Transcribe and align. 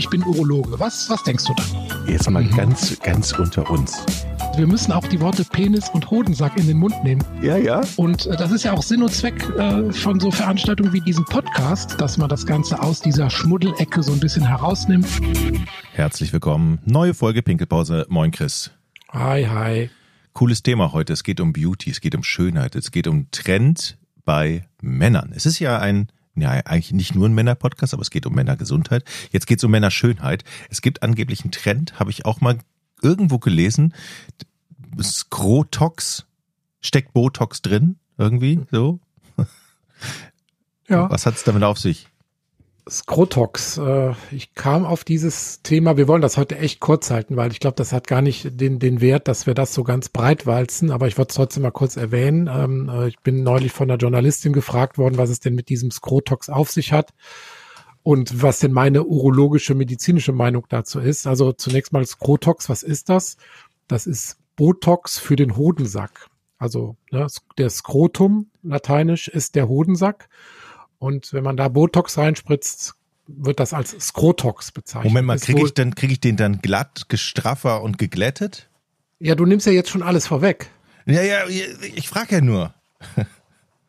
ich 0.00 0.08
bin 0.08 0.22
Urologe. 0.24 0.80
Was, 0.80 1.10
was 1.10 1.22
denkst 1.24 1.44
du 1.44 1.52
dann? 1.54 2.08
Jetzt 2.08 2.28
mal 2.30 2.42
mhm. 2.42 2.56
ganz, 2.56 2.98
ganz 3.00 3.32
unter 3.32 3.70
uns. 3.70 4.02
Wir 4.56 4.66
müssen 4.66 4.92
auch 4.92 5.06
die 5.06 5.20
Worte 5.20 5.44
Penis 5.44 5.90
und 5.90 6.10
Hodensack 6.10 6.56
in 6.56 6.66
den 6.66 6.78
Mund 6.78 7.04
nehmen. 7.04 7.22
Ja, 7.42 7.58
ja. 7.58 7.82
Und 7.96 8.24
äh, 8.24 8.34
das 8.34 8.50
ist 8.50 8.64
ja 8.64 8.72
auch 8.72 8.82
Sinn 8.82 9.02
und 9.02 9.12
Zweck 9.12 9.46
äh, 9.58 9.92
von 9.92 10.18
so 10.18 10.30
Veranstaltungen 10.30 10.94
wie 10.94 11.02
diesem 11.02 11.26
Podcast, 11.26 12.00
dass 12.00 12.16
man 12.16 12.30
das 12.30 12.46
Ganze 12.46 12.80
aus 12.80 13.02
dieser 13.02 13.28
Schmuddelecke 13.28 14.02
so 14.02 14.12
ein 14.12 14.20
bisschen 14.20 14.46
herausnimmt. 14.46 15.06
Herzlich 15.92 16.32
willkommen. 16.32 16.78
Neue 16.86 17.12
Folge 17.12 17.42
Pinkelpause. 17.42 18.06
Moin, 18.08 18.30
Chris. 18.30 18.70
Hi, 19.10 19.44
hi. 19.44 19.90
Cooles 20.32 20.62
Thema 20.62 20.94
heute. 20.94 21.12
Es 21.12 21.24
geht 21.24 21.40
um 21.40 21.52
Beauty, 21.52 21.90
es 21.90 22.00
geht 22.00 22.14
um 22.14 22.22
Schönheit, 22.22 22.74
es 22.74 22.90
geht 22.90 23.06
um 23.06 23.30
Trend 23.32 23.98
bei 24.24 24.66
Männern. 24.80 25.32
Es 25.36 25.44
ist 25.44 25.58
ja 25.58 25.78
ein 25.78 26.08
ja, 26.40 26.50
eigentlich 26.50 26.92
nicht 26.92 27.14
nur 27.14 27.28
ein 27.28 27.34
Männer-Podcast, 27.34 27.94
aber 27.94 28.02
es 28.02 28.10
geht 28.10 28.26
um 28.26 28.34
Männergesundheit. 28.34 29.04
Jetzt 29.30 29.46
geht 29.46 29.58
es 29.58 29.64
um 29.64 29.70
Männerschönheit. 29.70 30.44
Es 30.68 30.82
gibt 30.82 31.02
angeblich 31.02 31.42
einen 31.42 31.52
Trend, 31.52 31.98
habe 31.98 32.10
ich 32.10 32.24
auch 32.24 32.40
mal 32.40 32.58
irgendwo 33.02 33.38
gelesen. 33.38 33.94
Skrotox, 35.00 36.26
steckt 36.80 37.12
Botox 37.12 37.62
drin, 37.62 37.96
irgendwie, 38.18 38.60
so. 38.70 39.00
Ja. 40.88 41.08
Was 41.08 41.24
hat 41.24 41.36
es 41.36 41.44
damit 41.44 41.62
auf 41.62 41.78
sich? 41.78 42.08
Skrotox. 42.88 43.78
Äh, 43.78 44.14
ich 44.30 44.54
kam 44.54 44.84
auf 44.84 45.04
dieses 45.04 45.62
Thema, 45.62 45.96
wir 45.96 46.08
wollen 46.08 46.22
das 46.22 46.36
heute 46.36 46.58
echt 46.58 46.80
kurz 46.80 47.10
halten, 47.10 47.36
weil 47.36 47.52
ich 47.52 47.60
glaube, 47.60 47.76
das 47.76 47.92
hat 47.92 48.06
gar 48.06 48.22
nicht 48.22 48.60
den, 48.60 48.78
den 48.78 49.00
Wert, 49.00 49.28
dass 49.28 49.46
wir 49.46 49.54
das 49.54 49.74
so 49.74 49.84
ganz 49.84 50.08
breit 50.08 50.46
walzen, 50.46 50.90
aber 50.90 51.06
ich 51.08 51.18
wollte 51.18 51.30
es 51.30 51.36
trotzdem 51.36 51.62
mal 51.62 51.70
kurz 51.70 51.96
erwähnen. 51.96 52.48
Ähm, 52.52 52.88
äh, 52.88 53.08
ich 53.08 53.18
bin 53.20 53.42
neulich 53.42 53.72
von 53.72 53.90
einer 53.90 53.98
Journalistin 53.98 54.52
gefragt 54.52 54.98
worden, 54.98 55.18
was 55.18 55.30
es 55.30 55.40
denn 55.40 55.54
mit 55.54 55.68
diesem 55.68 55.90
Skrotox 55.90 56.48
auf 56.48 56.70
sich 56.70 56.92
hat 56.92 57.10
und 58.02 58.42
was 58.42 58.60
denn 58.60 58.72
meine 58.72 59.04
urologische, 59.04 59.74
medizinische 59.74 60.32
Meinung 60.32 60.66
dazu 60.68 61.00
ist. 61.00 61.26
Also 61.26 61.52
zunächst 61.52 61.92
mal 61.92 62.04
Skrotox, 62.04 62.68
was 62.68 62.82
ist 62.82 63.08
das? 63.08 63.36
Das 63.88 64.06
ist 64.06 64.38
Botox 64.56 65.18
für 65.18 65.36
den 65.36 65.56
Hodensack. 65.56 66.28
Also 66.58 66.96
ne, 67.10 67.26
der 67.56 67.70
Skrotum, 67.70 68.50
lateinisch, 68.62 69.28
ist 69.28 69.54
der 69.54 69.68
Hodensack. 69.68 70.28
Und 71.00 71.32
wenn 71.32 71.42
man 71.42 71.56
da 71.56 71.68
Botox 71.68 72.18
reinspritzt, 72.18 72.94
wird 73.26 73.58
das 73.58 73.72
als 73.72 73.96
Skrotox 73.98 74.70
bezeichnet. 74.70 75.10
Moment 75.10 75.26
mal, 75.26 75.38
kriege 75.38 75.64
ich, 75.64 75.72
dann, 75.72 75.94
krieg 75.94 76.12
ich 76.12 76.20
den 76.20 76.36
dann 76.36 76.60
glatt, 76.60 77.08
gestraffer 77.08 77.82
und 77.82 77.96
geglättet? 77.96 78.68
Ja, 79.18 79.34
du 79.34 79.46
nimmst 79.46 79.66
ja 79.66 79.72
jetzt 79.72 79.88
schon 79.88 80.02
alles 80.02 80.26
vorweg. 80.26 80.70
Ja, 81.06 81.22
ja, 81.22 81.46
ich 81.48 82.08
frage 82.08 82.36
ja 82.36 82.40
nur. 82.40 82.74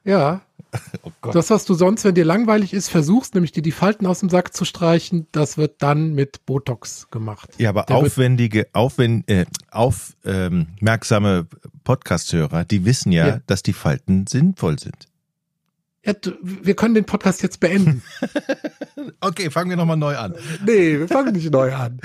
Ja. 0.04 0.42
Oh 1.04 1.32
das, 1.32 1.52
was 1.52 1.66
du 1.66 1.76
sonst, 1.76 2.06
wenn 2.06 2.16
dir 2.16 2.26
langweilig 2.26 2.74
ist, 2.74 2.90
versuchst, 2.90 3.36
nämlich 3.36 3.52
dir 3.52 3.62
die 3.62 3.72
Falten 3.72 4.08
aus 4.08 4.22
dem 4.22 4.30
Sack 4.30 4.56
zu 4.56 4.66
streichen, 4.66 5.28
das 5.32 5.58
wird 5.58 5.84
dann 5.84 6.14
mit 6.14 6.46
Botox 6.48 7.08
gemacht. 7.12 7.52
Ja, 7.60 7.70
aber 7.70 7.84
Der 7.84 7.98
aufwendige, 7.98 8.66
aufwend, 8.74 9.30
äh, 9.30 9.46
aufmerksame 9.70 11.48
ähm, 11.52 11.60
Podcast-Hörer, 11.84 12.66
die 12.66 12.84
wissen 12.86 13.12
ja, 13.12 13.28
ja, 13.28 13.42
dass 13.46 13.62
die 13.62 13.74
Falten 13.74 14.26
sinnvoll 14.26 14.80
sind. 14.80 15.11
Ja, 16.04 16.14
wir 16.42 16.76
können 16.76 16.96
den 16.96 17.06
Podcast 17.06 17.44
jetzt 17.44 17.60
beenden. 17.60 18.02
okay, 19.22 19.52
fangen 19.52 19.70
wir 19.70 19.78
nochmal 19.78 19.98
neu 19.98 20.18
an. 20.18 20.34
Nee, 20.66 20.98
wir 20.98 21.08
fangen 21.08 21.34
nicht 21.34 21.52
neu 21.52 21.76
an. 21.76 22.00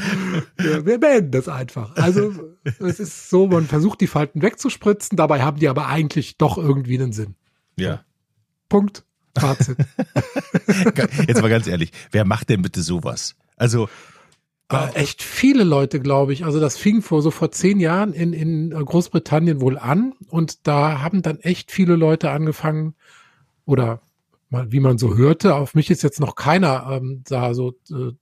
Wir, 0.58 0.84
wir 0.84 1.00
beenden 1.00 1.30
das 1.30 1.48
einfach. 1.48 1.96
Also 1.96 2.34
es 2.78 3.00
ist 3.00 3.30
so, 3.30 3.46
man 3.46 3.66
versucht 3.66 4.02
die 4.02 4.06
Falten 4.06 4.42
wegzuspritzen, 4.42 5.16
dabei 5.16 5.42
haben 5.42 5.58
die 5.58 5.68
aber 5.68 5.86
eigentlich 5.86 6.36
doch 6.36 6.58
irgendwie 6.58 6.98
einen 6.98 7.12
Sinn. 7.12 7.36
Ja. 7.78 8.04
Punkt. 8.68 9.04
Fazit. 9.38 9.78
Jetzt 11.26 11.40
mal 11.40 11.50
ganz 11.50 11.66
ehrlich, 11.66 11.92
wer 12.10 12.24
macht 12.24 12.50
denn 12.50 12.62
bitte 12.62 12.82
sowas? 12.82 13.34
Also 13.56 13.88
äh, 14.70 14.94
echt 14.94 15.22
viele 15.22 15.64
Leute, 15.64 16.00
glaube 16.00 16.32
ich. 16.32 16.44
Also 16.44 16.60
das 16.60 16.76
fing 16.76 17.02
vor 17.02 17.22
so 17.22 17.30
vor 17.30 17.50
zehn 17.50 17.78
Jahren 17.80 18.12
in, 18.12 18.32
in 18.32 18.70
Großbritannien 18.70 19.60
wohl 19.60 19.78
an 19.78 20.14
und 20.28 20.66
da 20.66 21.00
haben 21.00 21.22
dann 21.22 21.38
echt 21.40 21.70
viele 21.70 21.96
Leute 21.96 22.30
angefangen, 22.30 22.94
oder 23.66 24.00
wie 24.50 24.80
man 24.80 24.96
so 24.96 25.16
hörte, 25.16 25.56
auf 25.56 25.74
mich 25.74 25.90
ist 25.90 26.02
jetzt 26.02 26.20
noch 26.20 26.36
keiner 26.36 26.86
ähm, 26.90 27.22
da 27.26 27.52
so 27.52 27.74
äh, 27.90 28.12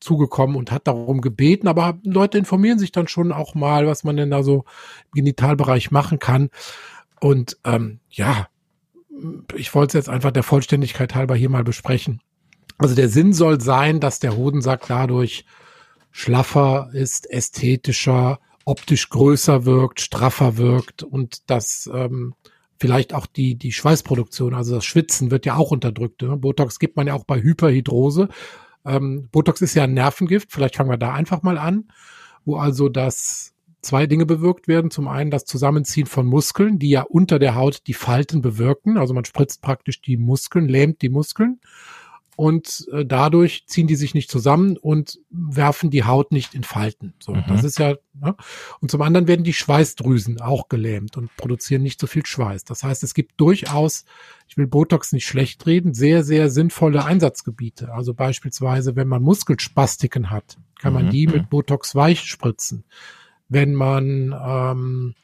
zugekommen 0.00 0.56
und 0.56 0.72
hat 0.72 0.88
darum 0.88 1.20
gebeten, 1.20 1.68
aber 1.68 1.98
Leute 2.02 2.36
informieren 2.36 2.80
sich 2.80 2.90
dann 2.90 3.06
schon 3.06 3.32
auch 3.32 3.54
mal, 3.54 3.86
was 3.86 4.02
man 4.02 4.16
denn 4.16 4.30
da 4.30 4.42
so 4.42 4.64
im 5.06 5.12
Genitalbereich 5.14 5.90
machen 5.92 6.18
kann. 6.18 6.50
Und 7.20 7.58
ähm, 7.64 8.00
ja, 8.10 8.48
ich 9.54 9.74
wollte 9.74 9.98
es 9.98 10.06
jetzt 10.06 10.08
einfach 10.08 10.32
der 10.32 10.42
Vollständigkeit 10.42 11.14
halber 11.14 11.36
hier 11.36 11.48
mal 11.48 11.64
besprechen. 11.64 12.20
Also 12.76 12.94
der 12.94 13.08
Sinn 13.08 13.32
soll 13.32 13.60
sein, 13.60 14.00
dass 14.00 14.20
der 14.20 14.36
Hodensack 14.36 14.86
dadurch 14.88 15.44
schlaffer 16.10 16.90
ist, 16.92 17.30
ästhetischer, 17.30 18.40
optisch 18.64 19.08
größer 19.08 19.64
wirkt, 19.64 20.00
straffer 20.00 20.56
wirkt 20.56 21.02
und 21.02 21.50
dass 21.50 21.88
ähm, 21.92 22.34
vielleicht 22.78 23.14
auch 23.14 23.26
die, 23.26 23.56
die 23.56 23.72
Schweißproduktion, 23.72 24.54
also 24.54 24.76
das 24.76 24.84
Schwitzen 24.84 25.30
wird 25.30 25.46
ja 25.46 25.56
auch 25.56 25.70
unterdrückt. 25.70 26.22
Ne? 26.22 26.36
Botox 26.36 26.78
gibt 26.78 26.96
man 26.96 27.06
ja 27.06 27.14
auch 27.14 27.24
bei 27.24 27.42
Hyperhidrose. 27.42 28.28
Ähm, 28.84 29.28
Botox 29.30 29.60
ist 29.60 29.74
ja 29.74 29.84
ein 29.84 29.94
Nervengift, 29.94 30.52
vielleicht 30.52 30.76
fangen 30.76 30.90
wir 30.90 30.96
da 30.96 31.12
einfach 31.12 31.42
mal 31.42 31.58
an, 31.58 31.88
wo 32.44 32.56
also 32.56 32.88
das 32.88 33.54
zwei 33.82 34.06
Dinge 34.06 34.26
bewirkt 34.26 34.68
werden. 34.68 34.90
Zum 34.90 35.08
einen 35.08 35.30
das 35.30 35.44
Zusammenziehen 35.44 36.06
von 36.06 36.26
Muskeln, 36.26 36.78
die 36.78 36.90
ja 36.90 37.02
unter 37.02 37.38
der 37.38 37.54
Haut 37.54 37.86
die 37.86 37.94
Falten 37.94 38.42
bewirken. 38.42 38.98
Also 38.98 39.14
man 39.14 39.24
spritzt 39.24 39.62
praktisch 39.62 40.00
die 40.00 40.16
Muskeln, 40.16 40.68
lähmt 40.68 41.02
die 41.02 41.08
Muskeln 41.08 41.60
und 42.38 42.86
äh, 42.92 43.04
dadurch 43.04 43.64
ziehen 43.66 43.88
die 43.88 43.96
sich 43.96 44.14
nicht 44.14 44.30
zusammen 44.30 44.76
und 44.76 45.18
werfen 45.28 45.90
die 45.90 46.04
Haut 46.04 46.30
nicht 46.30 46.54
in 46.54 46.62
Falten. 46.62 47.14
So, 47.18 47.34
mhm. 47.34 47.42
das 47.48 47.64
ist 47.64 47.80
ja. 47.80 47.96
Ne? 48.14 48.36
Und 48.78 48.92
zum 48.92 49.02
anderen 49.02 49.26
werden 49.26 49.42
die 49.42 49.52
Schweißdrüsen 49.52 50.40
auch 50.40 50.68
gelähmt 50.68 51.16
und 51.16 51.36
produzieren 51.36 51.82
nicht 51.82 52.00
so 52.00 52.06
viel 52.06 52.24
Schweiß. 52.24 52.62
Das 52.62 52.84
heißt, 52.84 53.02
es 53.02 53.14
gibt 53.14 53.40
durchaus, 53.40 54.04
ich 54.46 54.56
will 54.56 54.68
Botox 54.68 55.12
nicht 55.12 55.26
schlecht 55.26 55.66
reden, 55.66 55.94
sehr 55.94 56.22
sehr 56.22 56.48
sinnvolle 56.48 57.04
Einsatzgebiete. 57.04 57.92
Also 57.92 58.14
beispielsweise, 58.14 58.94
wenn 58.94 59.08
man 59.08 59.20
Muskelspastiken 59.20 60.30
hat, 60.30 60.58
kann 60.78 60.92
man 60.92 61.06
mhm. 61.06 61.10
die 61.10 61.26
mit 61.26 61.42
mhm. 61.42 61.48
Botox 61.48 61.96
weich 61.96 62.20
spritzen. 62.20 62.84
Wenn 63.48 63.74
man 63.74 64.32
ähm, 64.40 65.16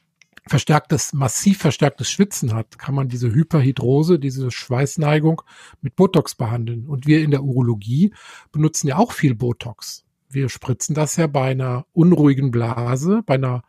verstärktes, 0.46 1.12
massiv 1.12 1.58
verstärktes 1.58 2.10
Schwitzen 2.10 2.54
hat, 2.54 2.78
kann 2.78 2.94
man 2.94 3.08
diese 3.08 3.32
Hyperhidrose, 3.32 4.18
diese 4.18 4.50
Schweißneigung 4.50 5.42
mit 5.80 5.96
Botox 5.96 6.34
behandeln. 6.34 6.86
Und 6.86 7.06
wir 7.06 7.22
in 7.22 7.30
der 7.30 7.42
Urologie 7.42 8.12
benutzen 8.52 8.88
ja 8.88 8.96
auch 8.96 9.12
viel 9.12 9.34
Botox. 9.34 10.04
Wir 10.28 10.48
spritzen 10.48 10.94
das 10.94 11.16
ja 11.16 11.26
bei 11.26 11.50
einer 11.52 11.86
unruhigen 11.92 12.50
Blase, 12.50 13.22
bei 13.24 13.34
einer 13.34 13.62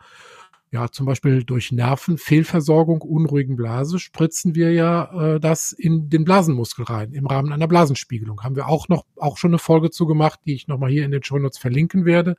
ja, 0.76 0.92
zum 0.92 1.06
Beispiel 1.06 1.46
durch 1.46 1.72
Nervenfehlversorgung, 1.72 3.02
unruhigen 3.02 3.56
Blase, 3.56 3.98
spritzen 3.98 4.56
wir 4.56 4.74
ja 4.74 5.36
äh, 5.36 5.40
das 5.40 5.72
in 5.72 6.10
den 6.10 6.26
Blasenmuskel 6.26 6.84
rein, 6.84 7.14
im 7.14 7.28
Rahmen 7.28 7.54
einer 7.54 7.70
Blasenspiegelung. 7.70 8.44
Haben 8.44 8.58
wir 8.58 8.68
auch 8.68 8.90
noch, 8.90 9.06
auch 9.16 9.38
schon 9.38 9.52
eine 9.52 9.58
Folge 9.58 9.90
zu 9.90 10.06
gemacht, 10.06 10.42
die 10.46 10.54
ich 10.54 10.68
nochmal 10.68 10.92
hier 10.92 11.06
in 11.06 11.12
den 11.12 11.24
Show 11.24 11.40
Notes 11.40 11.60
verlinken 11.60 12.04
werde. 12.04 12.36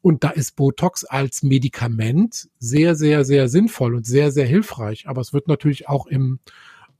Und 0.00 0.22
da 0.24 0.30
ist 0.30 0.56
Botox 0.56 1.04
als 1.04 1.42
Medikament 1.42 2.48
sehr, 2.58 2.94
sehr, 2.94 3.24
sehr 3.24 3.48
sinnvoll 3.48 3.94
und 3.94 4.06
sehr, 4.06 4.30
sehr 4.30 4.46
hilfreich. 4.46 5.08
Aber 5.08 5.20
es 5.20 5.32
wird 5.32 5.48
natürlich 5.48 5.88
auch 5.88 6.06
im, 6.06 6.38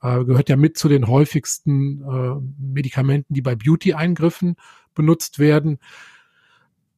äh, 0.03 0.25
gehört 0.25 0.49
ja 0.49 0.57
mit 0.57 0.77
zu 0.77 0.89
den 0.89 1.07
häufigsten 1.07 2.03
äh, 2.03 2.41
Medikamenten, 2.59 3.35
die 3.35 3.43
bei 3.43 3.55
Beauty-Eingriffen 3.55 4.57
benutzt 4.95 5.39
werden. 5.39 5.79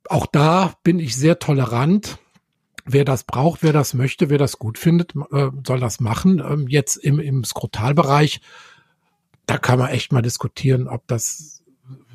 Auch 0.08 0.26
da 0.26 0.74
bin 0.82 0.98
ich 0.98 1.16
sehr 1.16 1.38
tolerant. 1.38 2.18
Wer 2.86 3.04
das 3.04 3.24
braucht, 3.24 3.62
wer 3.62 3.74
das 3.74 3.92
möchte, 3.92 4.30
wer 4.30 4.38
das 4.38 4.58
gut 4.58 4.78
findet, 4.78 5.14
äh, 5.32 5.50
soll 5.66 5.80
das 5.80 6.00
machen. 6.00 6.42
Ähm, 6.44 6.66
jetzt 6.66 6.96
im, 6.96 7.20
im 7.20 7.44
Skrotalbereich, 7.44 8.40
da 9.44 9.58
kann 9.58 9.78
man 9.78 9.90
echt 9.90 10.12
mal 10.12 10.22
diskutieren, 10.22 10.88
ob 10.88 11.06
das 11.06 11.62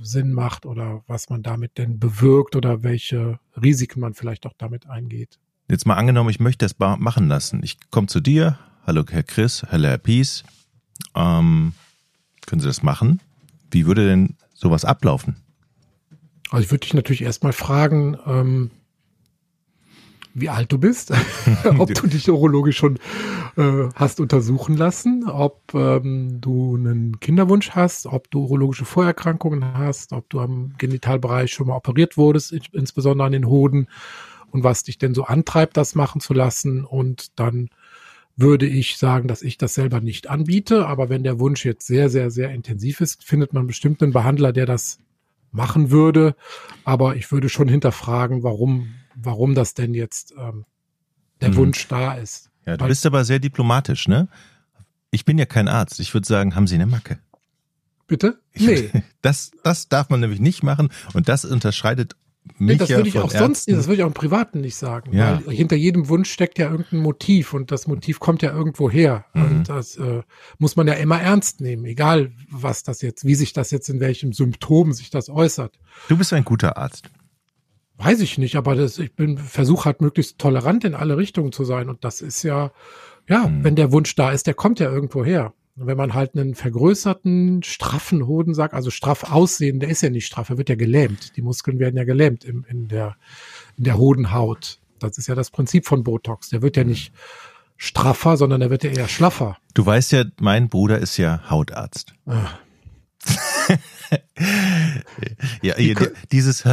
Sinn 0.01 0.33
macht 0.33 0.65
oder 0.65 1.03
was 1.07 1.29
man 1.29 1.43
damit 1.43 1.77
denn 1.77 1.99
bewirkt 1.99 2.55
oder 2.55 2.83
welche 2.83 3.39
Risiken 3.61 3.99
man 3.99 4.13
vielleicht 4.13 4.45
auch 4.45 4.53
damit 4.57 4.87
eingeht. 4.87 5.39
Jetzt 5.69 5.85
mal 5.85 5.95
angenommen, 5.95 6.29
ich 6.29 6.39
möchte 6.39 6.65
das 6.65 6.77
machen 6.77 7.27
lassen. 7.27 7.61
Ich 7.63 7.77
komme 7.89 8.07
zu 8.07 8.19
dir. 8.19 8.59
Hallo 8.85 9.03
Herr 9.09 9.23
Chris, 9.23 9.63
hallo 9.69 9.87
Herr 9.87 9.97
Peace. 9.97 10.43
Ähm, 11.15 11.73
können 12.45 12.61
Sie 12.61 12.67
das 12.67 12.83
machen? 12.83 13.21
Wie 13.71 13.87
würde 13.87 14.05
denn 14.07 14.35
sowas 14.53 14.85
ablaufen? 14.85 15.37
Also 16.51 16.63
ich 16.63 16.71
würde 16.71 16.81
dich 16.81 16.93
natürlich 16.93 17.23
erstmal 17.23 17.53
fragen, 17.53 18.17
ähm, 18.25 18.71
wie 20.35 20.49
alt 20.49 20.71
du 20.71 20.77
bist, 20.77 21.11
ob 21.77 21.93
du 21.93 22.07
dich 22.07 22.29
urologisch 22.29 22.77
schon 22.77 22.99
äh, 23.57 23.89
hast 23.95 24.19
untersuchen 24.19 24.77
lassen, 24.77 25.27
ob 25.27 25.73
ähm, 25.73 26.39
du 26.41 26.75
einen 26.75 27.19
Kinderwunsch 27.19 27.71
hast, 27.71 28.05
ob 28.05 28.29
du 28.29 28.41
urologische 28.41 28.85
Vorerkrankungen 28.85 29.73
hast, 29.73 30.11
ob 30.11 30.29
du 30.29 30.41
am 30.41 30.73
Genitalbereich 30.77 31.51
schon 31.51 31.67
mal 31.67 31.75
operiert 31.75 32.17
wurdest, 32.17 32.51
insbesondere 32.73 33.25
an 33.25 33.31
den 33.31 33.47
Hoden 33.47 33.87
und 34.51 34.63
was 34.63 34.83
dich 34.83 34.97
denn 34.97 35.13
so 35.13 35.23
antreibt, 35.23 35.77
das 35.77 35.95
machen 35.95 36.21
zu 36.21 36.33
lassen. 36.33 36.85
Und 36.85 37.39
dann 37.39 37.69
würde 38.37 38.65
ich 38.65 38.97
sagen, 38.97 39.27
dass 39.27 39.41
ich 39.41 39.57
das 39.57 39.73
selber 39.73 40.01
nicht 40.01 40.29
anbiete. 40.29 40.87
Aber 40.87 41.09
wenn 41.09 41.23
der 41.23 41.39
Wunsch 41.39 41.65
jetzt 41.65 41.87
sehr, 41.87 42.09
sehr, 42.09 42.31
sehr 42.31 42.51
intensiv 42.51 43.01
ist, 43.01 43.23
findet 43.23 43.53
man 43.53 43.67
bestimmt 43.67 44.03
einen 44.03 44.13
Behandler, 44.13 44.51
der 44.51 44.65
das 44.65 44.99
machen 45.51 45.91
würde. 45.91 46.35
Aber 46.83 47.15
ich 47.15 47.31
würde 47.31 47.49
schon 47.49 47.67
hinterfragen, 47.67 48.43
warum, 48.43 48.93
warum 49.15 49.55
das 49.55 49.73
denn 49.73 49.93
jetzt 49.93 50.33
ähm, 50.37 50.65
der 51.41 51.49
Mhm. 51.49 51.55
Wunsch 51.57 51.87
da 51.87 52.13
ist. 52.15 52.49
Ja, 52.65 52.77
du 52.77 52.81
Weil- 52.81 52.89
bist 52.89 53.05
aber 53.05 53.23
sehr 53.25 53.39
diplomatisch, 53.39 54.07
ne? 54.07 54.27
Ich 55.11 55.23
bin 55.25 55.37
ja 55.37 55.45
kein 55.45 55.67
Arzt. 55.67 55.99
Ich 55.99 56.13
würde 56.13 56.27
sagen, 56.27 56.55
haben 56.55 56.67
Sie 56.67 56.75
eine 56.75 56.85
Macke? 56.87 57.19
Bitte? 58.07 58.39
Nee. 58.55 58.89
Das, 59.21 59.49
das 59.63 59.87
darf 59.89 60.09
man 60.09 60.19
nämlich 60.19 60.39
nicht 60.39 60.61
machen 60.61 60.89
und 61.13 61.27
das 61.29 61.45
unterscheidet 61.45 62.15
mich 62.59 62.73
Nee, 62.73 62.75
das 62.75 62.89
ja 62.89 62.97
würde 62.97 63.07
ich 63.09 63.15
von 63.15 63.23
auch 63.23 63.31
sonst, 63.31 63.67
Ärzten. 63.67 63.71
das 63.75 63.87
würde 63.87 63.95
ich 63.95 64.03
auch 64.03 64.07
im 64.07 64.13
Privaten 64.13 64.61
nicht 64.61 64.75
sagen. 64.75 65.11
Ja. 65.17 65.41
Weil 65.45 65.55
hinter 65.55 65.75
jedem 65.75 66.09
Wunsch 66.09 66.31
steckt 66.31 66.59
ja 66.59 66.69
irgendein 66.69 66.99
Motiv 66.99 67.53
und 67.55 67.71
das 67.71 67.87
Motiv 67.87 68.19
kommt 68.19 68.43
ja 68.43 68.51
irgendwo 68.51 68.87
her. 68.91 69.25
Mhm. 69.33 69.43
Und 69.45 69.69
das 69.69 69.95
äh, 69.97 70.21
muss 70.59 70.75
man 70.75 70.85
ja 70.87 70.93
immer 70.93 71.19
ernst 71.19 71.59
nehmen, 71.59 71.85
egal 71.85 72.33
was 72.51 72.83
das 72.83 73.01
jetzt, 73.01 73.25
wie 73.25 73.33
sich 73.33 73.53
das 73.53 73.71
jetzt 73.71 73.89
in 73.89 73.99
welchem 73.99 74.31
Symptom 74.31 74.93
sich 74.93 75.09
das 75.09 75.27
äußert. 75.29 75.79
Du 76.07 76.17
bist 76.17 76.33
ein 76.33 76.43
guter 76.45 76.77
Arzt. 76.77 77.09
Weiß 77.97 78.19
ich 78.21 78.37
nicht, 78.37 78.55
aber 78.57 78.75
das, 78.75 78.99
ich 78.99 79.13
bin, 79.15 79.37
versuche 79.37 79.85
halt 79.85 80.01
möglichst 80.01 80.37
tolerant 80.37 80.83
in 80.83 80.95
alle 80.95 81.17
Richtungen 81.17 81.51
zu 81.51 81.63
sein. 81.63 81.87
Und 81.89 82.03
das 82.03 82.21
ist 82.21 82.43
ja, 82.43 82.71
ja, 83.29 83.47
Mhm. 83.47 83.63
wenn 83.63 83.75
der 83.75 83.91
Wunsch 83.91 84.15
da 84.15 84.31
ist, 84.31 84.47
der 84.47 84.53
kommt 84.53 84.79
ja 84.79 84.91
irgendwo 84.91 85.23
her. 85.23 85.53
Und 85.77 85.87
wenn 85.87 85.97
man 85.97 86.13
halt 86.13 86.35
einen 86.35 86.55
vergrößerten, 86.55 87.63
straffen 87.63 88.27
Hodensack, 88.27 88.73
also 88.73 88.89
straff 88.91 89.23
aussehen, 89.31 89.79
der 89.79 89.89
ist 89.89 90.01
ja 90.01 90.09
nicht 90.09 90.25
straff, 90.25 90.49
er 90.49 90.57
wird 90.57 90.69
ja 90.69 90.75
gelähmt. 90.75 91.35
Die 91.37 91.41
Muskeln 91.41 91.79
werden 91.79 91.97
ja 91.97 92.03
gelähmt 92.05 92.43
im, 92.45 92.65
in, 92.69 92.87
der, 92.87 93.15
in 93.77 93.83
der 93.85 93.97
Hodenhaut. 93.97 94.79
Das 94.99 95.17
ist 95.17 95.27
ja 95.27 95.35
das 95.35 95.51
Prinzip 95.51 95.85
von 95.85 96.03
Botox. 96.03 96.49
Der 96.49 96.61
wird 96.61 96.77
ja 96.77 96.83
nicht 96.85 97.11
straffer, 97.77 98.37
sondern 98.37 98.61
der 98.61 98.69
wird 98.69 98.83
ja 98.85 98.91
eher 98.91 99.09
schlaffer. 99.09 99.57
Du 99.73 99.85
weißt 99.85 100.13
ja, 100.13 100.23
mein 100.39 100.69
Bruder 100.69 100.99
ist 100.99 101.17
ja 101.17 101.49
Hautarzt. 101.49 102.13
Ah, 102.25 102.47
Ja, 105.61 105.75
kö- 105.75 106.13
dieses, 106.31 106.63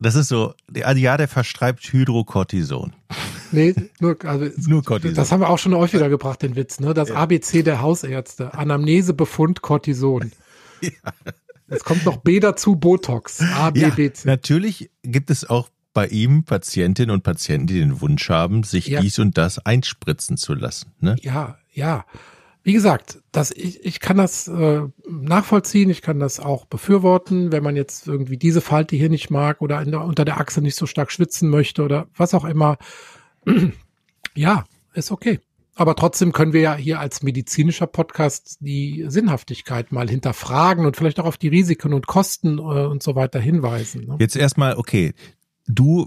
das 0.00 0.14
ist 0.14 0.28
so, 0.28 0.54
also 0.82 1.00
ja, 1.00 1.16
der 1.16 1.28
verschreibt 1.28 1.80
Hydrocortison. 1.92 2.92
Nee, 3.52 3.74
nur, 4.00 4.16
also, 4.24 4.50
Nur 4.68 4.82
Cortison. 4.82 5.14
das 5.14 5.30
haben 5.32 5.40
wir 5.40 5.48
auch 5.50 5.58
schon 5.58 5.74
häufiger 5.74 6.08
gebracht, 6.08 6.42
den 6.42 6.56
Witz, 6.56 6.80
ne? 6.80 6.94
Das 6.94 7.10
ABC 7.10 7.62
der 7.62 7.80
Hausärzte. 7.80 8.54
Anamnese, 8.54 9.14
Befund, 9.14 9.62
Cortison. 9.62 10.32
Es 11.68 11.82
kommt 11.82 12.04
noch 12.04 12.18
B 12.18 12.38
dazu, 12.38 12.76
Botox. 12.76 13.40
A, 13.40 13.70
B, 13.70 13.80
Ja, 13.80 13.88
B, 13.88 14.12
C. 14.12 14.28
natürlich 14.28 14.90
gibt 15.02 15.30
es 15.30 15.48
auch 15.50 15.68
bei 15.94 16.06
ihm 16.06 16.44
Patientinnen 16.44 17.10
und 17.12 17.22
Patienten, 17.24 17.66
die 17.66 17.78
den 17.80 18.00
Wunsch 18.00 18.28
haben, 18.28 18.62
sich 18.62 18.86
Ja. 18.86 19.00
dies 19.00 19.18
und 19.18 19.36
das 19.36 19.58
einspritzen 19.58 20.36
zu 20.36 20.54
lassen. 20.54 20.92
Ne? 21.00 21.16
Ja, 21.22 21.58
ja. 21.72 22.04
Wie 22.66 22.72
gesagt, 22.72 23.22
das, 23.30 23.52
ich, 23.52 23.84
ich 23.84 24.00
kann 24.00 24.16
das 24.16 24.48
äh, 24.48 24.80
nachvollziehen, 25.08 25.88
ich 25.88 26.02
kann 26.02 26.18
das 26.18 26.40
auch 26.40 26.64
befürworten, 26.64 27.52
wenn 27.52 27.62
man 27.62 27.76
jetzt 27.76 28.08
irgendwie 28.08 28.38
diese 28.38 28.60
Falte 28.60 28.96
hier 28.96 29.08
nicht 29.08 29.30
mag 29.30 29.62
oder 29.62 29.84
der, 29.84 30.00
unter 30.00 30.24
der 30.24 30.40
Achse 30.40 30.60
nicht 30.60 30.74
so 30.74 30.84
stark 30.84 31.12
schwitzen 31.12 31.48
möchte 31.48 31.84
oder 31.84 32.08
was 32.16 32.34
auch 32.34 32.44
immer. 32.44 32.76
Ja, 34.34 34.64
ist 34.92 35.12
okay. 35.12 35.38
Aber 35.76 35.94
trotzdem 35.94 36.32
können 36.32 36.52
wir 36.52 36.60
ja 36.60 36.74
hier 36.74 37.00
als 37.00 37.22
medizinischer 37.22 37.86
Podcast 37.86 38.58
die 38.60 39.06
Sinnhaftigkeit 39.08 39.92
mal 39.92 40.10
hinterfragen 40.10 40.84
und 40.84 40.94
vielleicht 40.94 41.20
auch 41.20 41.24
auf 41.24 41.38
die 41.38 41.48
Risiken 41.48 41.94
und 41.94 42.06
Kosten 42.06 42.58
äh, 42.58 42.60
und 42.60 43.02
so 43.02 43.14
weiter 43.14 43.40
hinweisen. 43.40 44.06
Ne? 44.06 44.16
Jetzt 44.18 44.36
erstmal, 44.36 44.76
okay, 44.76 45.14
du 45.66 46.06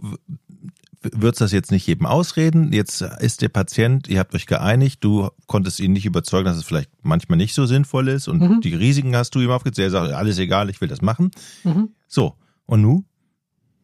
würdest 1.01 1.41
das 1.41 1.51
jetzt 1.51 1.71
nicht 1.71 1.87
jedem 1.87 2.05
ausreden. 2.05 2.73
Jetzt 2.73 3.01
ist 3.01 3.41
der 3.41 3.49
Patient, 3.49 4.07
ihr 4.07 4.19
habt 4.19 4.35
euch 4.35 4.45
geeinigt, 4.45 5.03
du 5.03 5.29
konntest 5.47 5.79
ihn 5.79 5.93
nicht 5.93 6.05
überzeugen, 6.05 6.45
dass 6.45 6.57
es 6.57 6.63
vielleicht 6.65 6.89
manchmal 7.03 7.37
nicht 7.37 7.53
so 7.53 7.65
sinnvoll 7.65 8.09
ist 8.09 8.27
und 8.27 8.41
Mhm. 8.41 8.61
die 8.61 8.75
Risiken 8.75 9.15
hast 9.15 9.33
du 9.35 9.39
ihm 9.39 9.51
aufgezählt. 9.51 9.87
Er 9.87 9.91
sagt, 9.91 10.13
alles 10.13 10.37
egal, 10.39 10.69
ich 10.69 10.81
will 10.81 10.87
das 10.89 11.01
machen. 11.01 11.31
Mhm. 11.63 11.89
So, 12.07 12.35
und 12.65 12.81
nu? 12.81 13.03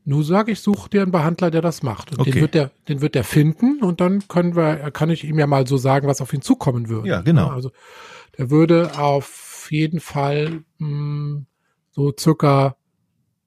Nun 0.08 0.24
sage 0.24 0.52
ich, 0.52 0.60
such 0.60 0.88
dir 0.90 1.02
einen 1.02 1.12
Behandler, 1.12 1.50
der 1.50 1.62
das 1.64 1.82
macht. 1.82 2.12
Und 2.12 2.20
Okay. 2.20 2.32
den 2.32 2.42
wird 2.42 2.54
der, 2.54 2.72
den 2.88 3.02
wird 3.02 3.16
der 3.16 3.24
finden 3.24 3.82
und 3.82 4.02
dann 4.02 4.28
können 4.28 4.56
wir, 4.56 4.92
kann 4.92 5.10
ich 5.10 5.24
ihm 5.24 5.40
ja 5.40 5.48
mal 5.48 5.66
so 5.66 5.78
sagen, 5.78 6.08
was 6.08 6.22
auf 6.22 6.32
ihn 6.34 6.42
zukommen 6.42 6.90
würde. 6.90 7.10
Ja, 7.10 7.22
genau. 7.22 7.48
Also 7.50 7.72
der 8.38 8.52
würde 8.52 9.00
auf 9.00 9.68
jeden 9.72 10.00
Fall 10.00 10.64
mh, 10.78 11.44
so 11.92 12.14
circa 12.20 12.76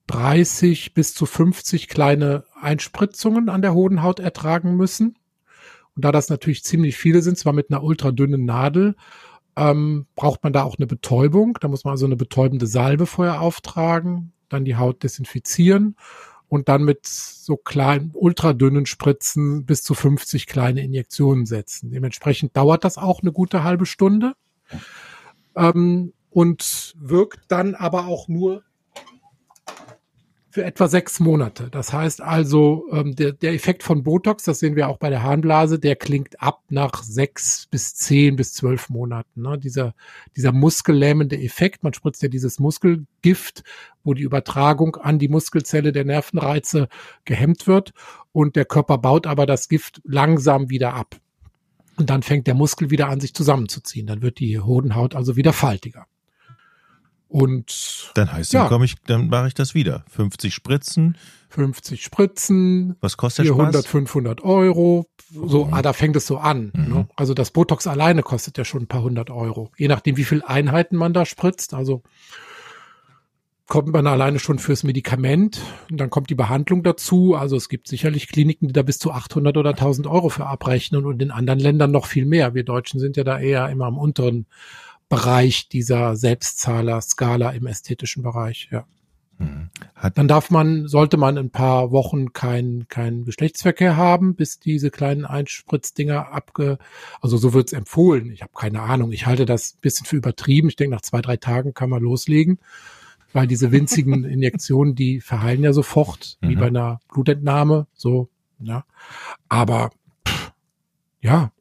30 0.09 0.95
bis 0.95 1.13
zu 1.13 1.27
50 1.27 1.87
kleine 1.87 2.43
Einspritzungen 2.59 3.47
an 3.47 3.61
der 3.61 3.75
Hodenhaut 3.75 4.19
ertragen 4.19 4.75
müssen. 4.75 5.19
Und 5.95 6.03
da 6.03 6.11
das 6.11 6.29
natürlich 6.29 6.63
ziemlich 6.63 6.97
viele 6.97 7.21
sind, 7.21 7.37
zwar 7.37 7.53
mit 7.53 7.69
einer 7.69 7.83
ultradünnen 7.83 8.43
Nadel, 8.43 8.95
ähm, 9.55 10.07
braucht 10.15 10.43
man 10.43 10.51
da 10.51 10.63
auch 10.63 10.77
eine 10.77 10.87
Betäubung. 10.87 11.59
Da 11.61 11.67
muss 11.67 11.83
man 11.83 11.91
also 11.91 12.07
eine 12.07 12.15
betäubende 12.15 12.65
Salbe 12.65 13.05
vorher 13.05 13.39
auftragen, 13.39 14.33
dann 14.49 14.65
die 14.65 14.77
Haut 14.77 15.03
desinfizieren 15.03 15.95
und 16.47 16.69
dann 16.69 16.83
mit 16.83 17.05
so 17.05 17.55
kleinen, 17.55 18.11
ultradünnen 18.15 18.87
Spritzen 18.87 19.67
bis 19.67 19.83
zu 19.83 19.93
50 19.93 20.47
kleine 20.47 20.81
Injektionen 20.81 21.45
setzen. 21.45 21.91
Dementsprechend 21.91 22.57
dauert 22.57 22.83
das 22.83 22.97
auch 22.97 23.21
eine 23.21 23.31
gute 23.31 23.63
halbe 23.63 23.85
Stunde 23.85 24.33
ähm, 25.55 26.13
und 26.31 26.95
wirkt 26.97 27.41
dann 27.49 27.75
aber 27.75 28.07
auch 28.07 28.27
nur 28.27 28.63
für 30.51 30.63
etwa 30.65 30.87
sechs 30.87 31.19
Monate. 31.19 31.69
Das 31.69 31.93
heißt 31.93 32.21
also, 32.21 32.85
ähm, 32.91 33.15
der, 33.15 33.33
der 33.33 33.53
Effekt 33.53 33.83
von 33.83 34.03
Botox, 34.03 34.43
das 34.43 34.59
sehen 34.59 34.75
wir 34.75 34.89
auch 34.89 34.97
bei 34.97 35.09
der 35.09 35.21
Harnblase, 35.21 35.77
der 35.77 35.95
klingt 35.95 36.41
ab 36.41 36.63
nach 36.69 37.03
sechs 37.03 37.67
bis 37.69 37.93
zehn 37.93 38.35
bis 38.35 38.53
zwölf 38.53 38.89
Monaten. 38.89 39.43
Ne? 39.43 39.59
Dieser, 39.59 39.93
dieser 40.35 40.51
muskellähmende 40.51 41.39
Effekt, 41.39 41.83
man 41.83 41.93
spritzt 41.93 42.23
ja 42.23 42.29
dieses 42.29 42.59
Muskelgift, 42.59 43.63
wo 44.03 44.15
die 44.15 44.23
Übertragung 44.23 44.95
an 44.95 45.19
die 45.19 45.27
Muskelzelle 45.27 45.91
der 45.91 46.05
Nervenreize 46.05 46.89
gehemmt 47.25 47.67
wird 47.67 47.93
und 48.31 48.55
der 48.55 48.65
Körper 48.65 48.97
baut 48.97 49.27
aber 49.27 49.45
das 49.45 49.69
Gift 49.69 50.01
langsam 50.03 50.69
wieder 50.69 50.95
ab. 50.95 51.17
Und 51.97 52.09
dann 52.09 52.23
fängt 52.23 52.47
der 52.47 52.55
Muskel 52.55 52.89
wieder 52.89 53.09
an, 53.09 53.19
sich 53.19 53.33
zusammenzuziehen. 53.33 54.07
Dann 54.07 54.21
wird 54.21 54.39
die 54.39 54.59
Hodenhaut 54.59 55.15
also 55.15 55.35
wieder 55.35 55.53
faltiger. 55.53 56.07
Und 57.29 58.11
Dann 58.15 58.31
heißt, 58.33 58.51
Ja. 58.53 58.67
dann 58.67 58.81
ich, 58.83 58.95
dann 59.05 59.29
mache 59.29 59.47
ich 59.47 59.53
das 59.53 59.73
wieder. 59.75 60.03
50 60.09 60.53
Spritzen. 60.53 61.15
50 61.49 62.03
Spritzen, 62.03 62.95
Was 63.01 63.17
kostet 63.17 63.45
der 63.45 63.53
400, 63.53 63.83
Spaß? 63.83 63.91
500 63.91 64.43
Euro. 64.43 65.05
So, 65.31 65.65
Mhm. 65.65 65.73
ah, 65.73 65.81
da 65.83 65.93
fängt 65.93 66.15
es 66.15 66.25
so 66.27 66.37
an. 66.39 66.71
Mhm. 66.75 66.93
Ne? 66.93 67.07
Also 67.15 67.33
das 67.35 67.51
Botox 67.51 67.85
alleine 67.87 68.23
kostet 68.23 68.57
ja 68.57 68.65
schon 68.65 68.83
ein 68.83 68.87
paar 68.87 69.03
hundert 69.03 69.29
Euro. 69.29 69.71
Je 69.77 69.87
nachdem, 69.87 70.17
wie 70.17 70.23
viel 70.25 70.41
Einheiten 70.43 70.95
man 70.97 71.13
da 71.13 71.25
spritzt. 71.25 71.73
Also 71.75 72.01
kommt 73.67 73.89
man 73.89 74.07
alleine 74.07 74.39
schon 74.39 74.57
fürs 74.57 74.83
Medikament 74.83 75.61
und 75.91 75.99
dann 75.99 76.09
kommt 76.09 76.31
die 76.31 76.35
Behandlung 76.35 76.81
dazu. 76.81 77.35
Also 77.35 77.55
es 77.55 77.69
gibt 77.69 77.87
sicherlich 77.87 78.27
Kliniken, 78.27 78.67
die 78.67 78.73
da 78.73 78.81
bis 78.81 78.97
zu 78.97 79.11
800 79.11 79.57
oder 79.57 79.75
1000 79.75 80.07
Euro 80.07 80.29
für 80.29 80.47
abrechnen 80.47 81.05
und 81.05 81.21
in 81.21 81.29
anderen 81.29 81.59
Ländern 81.59 81.91
noch 81.91 82.07
viel 82.07 82.25
mehr. 82.25 82.55
Wir 82.55 82.63
Deutschen 82.63 82.99
sind 82.99 83.15
ja 83.17 83.23
da 83.23 83.39
eher 83.39 83.69
immer 83.69 83.85
am 83.85 83.99
unteren 83.99 84.47
Bereich 85.09 85.67
dieser 85.69 86.15
Selbstzahler-Skala 86.15 87.49
im 87.51 87.65
ästhetischen 87.67 88.21
Bereich. 88.23 88.69
Ja. 88.71 88.85
Mhm. 89.39 89.69
Dann 90.15 90.27
darf 90.27 90.51
man, 90.51 90.87
sollte 90.87 91.17
man 91.17 91.37
ein 91.37 91.49
paar 91.49 91.91
Wochen 91.91 92.33
keinen 92.33 92.87
keinen 92.89 93.25
Geschlechtsverkehr 93.25 93.95
haben, 93.97 94.35
bis 94.35 94.59
diese 94.59 94.91
kleinen 94.91 95.25
Einspritzdinger 95.25 96.31
abge, 96.31 96.77
also 97.21 97.37
so 97.37 97.53
wird's 97.53 97.73
empfohlen. 97.73 98.31
Ich 98.31 98.41
habe 98.41 98.51
keine 98.53 98.81
Ahnung. 98.81 99.11
Ich 99.11 99.25
halte 99.25 99.45
das 99.45 99.73
ein 99.75 99.81
bisschen 99.81 100.05
für 100.05 100.17
übertrieben. 100.17 100.69
Ich 100.69 100.75
denke, 100.75 100.95
nach 100.95 101.01
zwei, 101.01 101.21
drei 101.21 101.37
Tagen 101.37 101.73
kann 101.73 101.89
man 101.89 102.03
loslegen, 102.03 102.59
weil 103.33 103.47
diese 103.47 103.71
winzigen 103.71 104.23
Injektionen, 104.25 104.93
die 104.93 105.21
verheilen 105.21 105.63
ja 105.63 105.73
sofort, 105.73 106.37
wie 106.41 106.55
Mhm. 106.55 106.59
bei 106.59 106.67
einer 106.67 106.99
Blutentnahme, 107.11 107.87
so, 107.93 108.29
ja. 108.59 108.83
Aber 109.47 109.91
pff, 110.27 110.51
ja. 111.21 111.51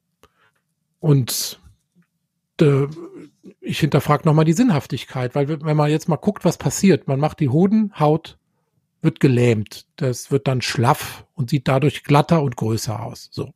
Und 1.01 1.61
äh, 2.61 2.87
ich 3.69 3.81
hinterfrage 3.81 4.27
nochmal 4.27 4.45
die 4.45 4.55
Sinnhaftigkeit, 4.55 5.35
weil 5.35 5.49
wenn 5.49 5.77
man 5.77 5.91
jetzt 5.91 6.09
mal 6.09 6.17
guckt, 6.17 6.45
was 6.45 6.57
passiert, 6.57 7.07
man 7.07 7.21
macht 7.21 7.41
die 7.41 7.51
Hodenhaut, 7.51 8.39
wird 9.03 9.21
gelähmt, 9.21 9.87
das 9.97 10.31
wird 10.31 10.49
dann 10.49 10.63
schlaff 10.63 11.27
und 11.35 11.51
sieht 11.51 11.69
dadurch 11.69 12.03
glatter 12.03 12.43
und 12.43 12.57
größer 12.57 13.01
aus. 13.01 13.29
So, 13.31 13.53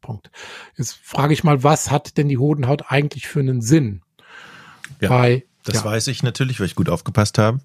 Punkt. 0.00 0.30
Jetzt 0.76 0.94
frage 1.02 1.34
ich 1.34 1.44
mal, 1.44 1.62
was 1.62 1.90
hat 1.90 2.16
denn 2.16 2.28
die 2.28 2.38
Hodenhaut 2.38 2.84
eigentlich 2.88 3.26
für 3.26 3.40
einen 3.40 3.60
Sinn? 3.60 4.02
Ja, 5.00 5.08
Bei, 5.08 5.44
das 5.64 5.76
ja, 5.76 5.84
weiß 5.84 6.06
ich 6.06 6.22
natürlich, 6.22 6.60
weil 6.60 6.66
ich 6.66 6.74
gut 6.74 6.88
aufgepasst 6.88 7.36
habe. 7.38 7.60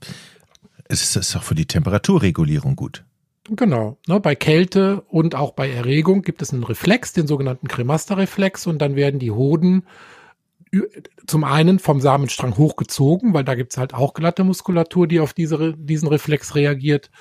Es 0.85 1.15
ist, 1.15 1.35
auch 1.35 1.43
für 1.43 1.55
die 1.55 1.65
Temperaturregulierung 1.65 2.75
gut. 2.75 3.05
Genau. 3.49 3.97
Ne, 4.07 4.19
bei 4.19 4.35
Kälte 4.35 5.01
und 5.01 5.35
auch 5.35 5.51
bei 5.51 5.69
Erregung 5.69 6.21
gibt 6.21 6.41
es 6.41 6.51
einen 6.51 6.63
Reflex, 6.63 7.13
den 7.13 7.27
sogenannten 7.27 7.67
Cremaster-Reflex, 7.67 8.67
und 8.67 8.79
dann 8.79 8.95
werden 8.95 9.19
die 9.19 9.31
Hoden 9.31 9.83
zum 11.27 11.43
einen 11.43 11.79
vom 11.79 12.01
Samenstrang 12.01 12.57
hochgezogen, 12.57 13.33
weil 13.33 13.43
da 13.43 13.55
gibt's 13.55 13.77
halt 13.77 13.93
auch 13.93 14.13
glatte 14.13 14.43
Muskulatur, 14.43 15.07
die 15.07 15.19
auf 15.19 15.33
diese, 15.33 15.75
diesen 15.77 16.07
Reflex 16.07 16.55
reagiert. 16.55 17.11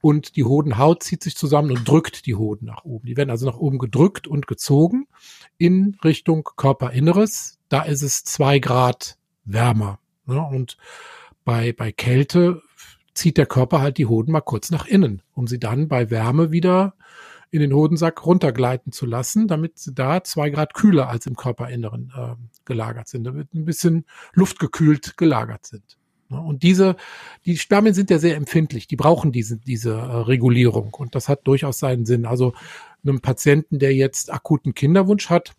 Und 0.00 0.36
die 0.36 0.44
Hodenhaut 0.44 1.02
zieht 1.02 1.24
sich 1.24 1.36
zusammen 1.36 1.72
und 1.72 1.88
drückt 1.88 2.26
die 2.26 2.36
Hoden 2.36 2.66
nach 2.66 2.84
oben. 2.84 3.06
Die 3.06 3.16
werden 3.16 3.30
also 3.30 3.46
nach 3.46 3.56
oben 3.56 3.78
gedrückt 3.78 4.28
und 4.28 4.46
gezogen 4.46 5.08
in 5.56 5.96
Richtung 6.04 6.48
Körperinneres. 6.56 7.58
Da 7.68 7.82
ist 7.82 8.02
es 8.02 8.22
zwei 8.22 8.60
Grad 8.60 9.18
wärmer. 9.44 9.98
Ne? 10.26 10.40
Und 10.40 10.76
bei, 11.44 11.72
bei 11.72 11.90
Kälte 11.90 12.62
zieht 13.14 13.38
der 13.38 13.46
Körper 13.46 13.80
halt 13.80 13.98
die 13.98 14.06
Hoden 14.06 14.30
mal 14.30 14.40
kurz 14.40 14.70
nach 14.70 14.86
innen, 14.86 15.22
um 15.34 15.48
sie 15.48 15.58
dann 15.58 15.88
bei 15.88 16.10
Wärme 16.10 16.52
wieder 16.52 16.94
in 17.50 17.60
den 17.60 17.72
Hodensack 17.72 18.24
runtergleiten 18.24 18.92
zu 18.92 19.06
lassen, 19.06 19.48
damit 19.48 19.78
sie 19.78 19.94
da 19.94 20.22
zwei 20.22 20.50
Grad 20.50 20.74
kühler 20.74 21.08
als 21.08 21.26
im 21.26 21.36
Körperinneren 21.36 22.12
äh, 22.16 22.34
gelagert 22.64 23.08
sind, 23.08 23.24
damit 23.24 23.54
ein 23.54 23.64
bisschen 23.64 24.04
luftgekühlt 24.34 25.16
gelagert 25.16 25.66
sind. 25.66 25.98
Ne? 26.28 26.40
Und 26.40 26.62
diese, 26.62 26.96
die 27.44 27.56
Spermien 27.56 27.94
sind 27.94 28.10
ja 28.10 28.18
sehr 28.18 28.36
empfindlich, 28.36 28.86
die 28.86 28.96
brauchen 28.96 29.32
diese, 29.32 29.58
diese 29.58 29.94
äh, 29.94 30.16
Regulierung 30.16 30.94
und 30.94 31.14
das 31.14 31.28
hat 31.28 31.46
durchaus 31.46 31.78
seinen 31.78 32.06
Sinn. 32.06 32.26
Also 32.26 32.52
einem 33.02 33.20
Patienten, 33.20 33.78
der 33.78 33.94
jetzt 33.94 34.32
akuten 34.32 34.74
Kinderwunsch 34.74 35.30
hat, 35.30 35.52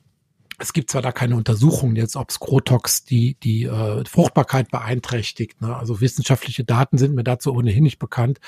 es 0.59 0.73
gibt 0.73 0.91
zwar 0.91 1.01
da 1.01 1.11
keine 1.11 1.35
Untersuchungen 1.35 1.95
jetzt, 1.95 2.17
ob 2.17 2.31
Skrotox 2.31 3.05
die, 3.05 3.35
die 3.35 3.63
äh, 3.63 4.03
Fruchtbarkeit 4.05 4.69
beeinträchtigt. 4.69 5.61
Ne? 5.61 5.75
Also 5.75 6.01
wissenschaftliche 6.01 6.65
Daten 6.65 6.97
sind 6.97 7.15
mir 7.15 7.23
dazu 7.23 7.53
ohnehin 7.53 7.83
nicht 7.83 7.97
bekannt. 7.97 8.39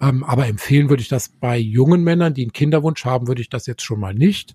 Ähm, 0.00 0.24
aber 0.24 0.46
empfehlen 0.46 0.90
würde 0.90 1.02
ich 1.02 1.08
das 1.08 1.28
bei 1.28 1.56
jungen 1.56 2.04
Männern, 2.04 2.34
die 2.34 2.42
einen 2.42 2.52
Kinderwunsch 2.52 3.04
haben, 3.04 3.28
würde 3.28 3.40
ich 3.40 3.48
das 3.48 3.66
jetzt 3.66 3.82
schon 3.82 4.00
mal 4.00 4.14
nicht. 4.14 4.54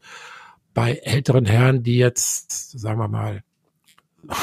Bei 0.74 0.94
älteren 0.96 1.46
Herren, 1.46 1.84
die 1.84 1.98
jetzt, 1.98 2.72
sagen 2.72 3.00
wir 3.00 3.08
mal, 3.08 3.44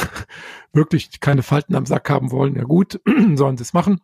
wirklich 0.73 1.21
keine 1.21 1.43
Falten 1.43 1.75
am 1.75 1.87
Sack 1.87 2.11
haben 2.11 2.31
wollen, 2.31 2.57
ja 2.57 2.65
gut, 2.65 3.01
sollen 3.35 3.57
sie 3.57 3.63
es 3.63 3.73
machen. 3.73 4.01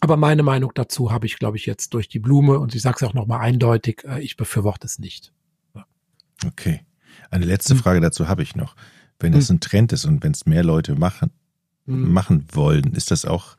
Aber 0.00 0.16
meine 0.16 0.42
Meinung 0.42 0.70
dazu 0.74 1.10
habe 1.10 1.26
ich, 1.26 1.38
glaube 1.38 1.56
ich, 1.56 1.66
jetzt 1.66 1.92
durch 1.94 2.08
die 2.08 2.20
Blume 2.20 2.58
und 2.58 2.74
ich 2.74 2.82
sage 2.82 2.96
es 3.00 3.02
auch 3.02 3.14
nochmal 3.14 3.40
eindeutig, 3.40 4.04
äh, 4.04 4.20
ich 4.20 4.36
befürworte 4.36 4.86
es 4.86 4.98
nicht. 4.98 5.32
Ja. 5.74 5.86
Okay. 6.46 6.82
Eine 7.30 7.46
letzte 7.46 7.74
hm. 7.74 7.80
Frage 7.80 8.00
dazu 8.00 8.28
habe 8.28 8.42
ich 8.42 8.54
noch. 8.54 8.76
Wenn 9.18 9.34
es 9.34 9.48
hm. 9.48 9.56
ein 9.56 9.60
Trend 9.60 9.92
ist 9.92 10.04
und 10.04 10.22
wenn 10.22 10.32
es 10.32 10.46
mehr 10.46 10.62
Leute 10.62 10.94
machen, 10.94 11.32
hm. 11.86 12.12
machen 12.12 12.44
wollen, 12.52 12.92
ist 12.94 13.10
das 13.10 13.24
auch 13.24 13.56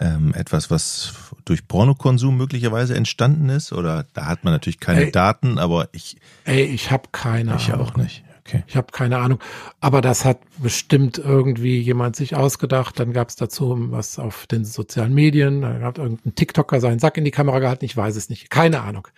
ähm, 0.00 0.34
etwas, 0.34 0.70
was 0.70 1.12
durch 1.44 1.66
Pornokonsum 1.66 2.36
möglicherweise 2.36 2.94
entstanden 2.94 3.48
ist? 3.48 3.72
Oder 3.72 4.06
da 4.14 4.26
hat 4.26 4.44
man 4.44 4.52
natürlich 4.52 4.80
keine 4.80 5.06
ey, 5.06 5.12
Daten, 5.12 5.58
aber 5.58 5.88
ich. 5.92 6.16
Ey, 6.44 6.64
ich 6.64 6.90
habe 6.90 7.08
keine 7.12 7.56
ich 7.56 7.72
Ahnung. 7.72 7.86
Ich 7.86 7.90
auch 7.90 7.96
nicht. 7.96 8.24
Okay. 8.48 8.64
Ich 8.66 8.76
habe 8.76 8.92
keine 8.92 9.18
Ahnung. 9.18 9.40
Aber 9.80 10.00
das 10.00 10.24
hat 10.24 10.38
bestimmt 10.58 11.18
irgendwie 11.18 11.78
jemand 11.80 12.16
sich 12.16 12.34
ausgedacht. 12.34 12.98
Dann 12.98 13.12
gab 13.12 13.28
es 13.28 13.36
dazu 13.36 13.76
was 13.90 14.18
auf 14.18 14.46
den 14.46 14.64
sozialen 14.64 15.12
Medien. 15.12 15.60
Da 15.60 15.80
hat 15.80 15.98
irgendein 15.98 16.34
TikToker 16.34 16.80
seinen 16.80 16.98
Sack 16.98 17.18
in 17.18 17.24
die 17.24 17.30
Kamera 17.30 17.58
gehalten. 17.58 17.84
Ich 17.84 17.96
weiß 17.96 18.16
es 18.16 18.30
nicht. 18.30 18.48
Keine 18.48 18.80
Ahnung. 18.80 19.08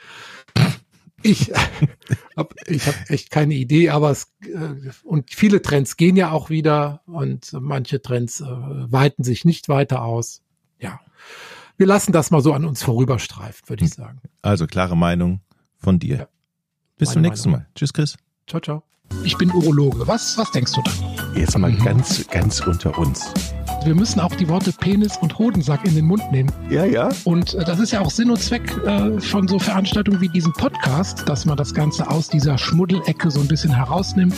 Ich 1.22 1.52
habe 2.36 2.54
ich 2.66 2.86
hab 2.86 2.94
echt 3.10 3.30
keine 3.30 3.54
Idee, 3.54 3.90
aber 3.90 4.10
es 4.10 4.32
äh, 4.42 4.90
und 5.04 5.30
viele 5.30 5.62
Trends 5.62 5.96
gehen 5.96 6.16
ja 6.16 6.32
auch 6.32 6.50
wieder 6.50 7.02
und 7.06 7.52
manche 7.52 8.02
Trends 8.02 8.40
äh, 8.40 8.46
weiten 8.46 9.22
sich 9.22 9.44
nicht 9.44 9.68
weiter 9.68 10.02
aus. 10.02 10.42
Ja, 10.80 11.00
wir 11.76 11.86
lassen 11.86 12.12
das 12.12 12.30
mal 12.30 12.42
so 12.42 12.52
an 12.52 12.66
uns 12.66 12.82
vorüberstreifen, 12.82 13.68
würde 13.68 13.84
ich 13.84 13.92
hm. 13.92 14.04
sagen. 14.04 14.20
Also 14.42 14.66
klare 14.66 14.96
Meinung 14.96 15.40
von 15.78 15.98
dir. 15.98 16.16
Ja. 16.16 16.28
Bis 16.98 17.12
zum 17.12 17.22
nächsten 17.22 17.50
Meinung. 17.50 17.66
Mal. 17.66 17.72
Tschüss, 17.74 17.94
Chris. 17.94 18.18
Ciao, 18.46 18.60
ciao. 18.60 18.82
Ich 19.24 19.36
bin 19.38 19.50
Urologe. 19.50 20.06
Was, 20.06 20.36
was 20.36 20.50
denkst 20.50 20.72
du 20.72 20.82
da? 20.82 20.90
Jetzt 21.34 21.56
mal 21.56 21.72
mhm. 21.72 21.82
ganz, 21.82 22.28
ganz 22.28 22.60
unter 22.60 22.98
uns. 22.98 23.32
Wir 23.84 23.94
müssen 23.94 24.20
auch 24.20 24.34
die 24.34 24.46
Worte 24.48 24.72
Penis 24.72 25.16
und 25.16 25.38
Hodensack 25.38 25.86
in 25.86 25.94
den 25.94 26.04
Mund 26.04 26.30
nehmen. 26.30 26.52
Ja, 26.68 26.84
ja. 26.84 27.08
Und 27.24 27.54
äh, 27.54 27.64
das 27.64 27.78
ist 27.78 27.92
ja 27.92 28.00
auch 28.00 28.10
Sinn 28.10 28.30
und 28.30 28.38
Zweck 28.38 28.70
äh, 28.84 29.18
von 29.18 29.48
so 29.48 29.58
Veranstaltungen 29.58 30.20
wie 30.20 30.28
diesem 30.28 30.52
Podcast, 30.52 31.26
dass 31.26 31.46
man 31.46 31.56
das 31.56 31.72
Ganze 31.72 32.10
aus 32.10 32.28
dieser 32.28 32.58
Schmuddelecke 32.58 33.30
so 33.30 33.40
ein 33.40 33.48
bisschen 33.48 33.74
herausnimmt. 33.74 34.36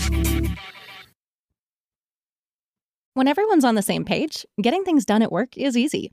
When 3.15 3.27
everyone's 3.27 3.65
on 3.65 3.77
the 3.77 3.83
same 3.83 4.05
page, 4.05 4.47
getting 4.59 4.85
things 4.85 5.05
done 5.05 5.25
at 5.25 5.33
work 5.33 5.57
is 5.57 5.75
easy. 5.75 6.13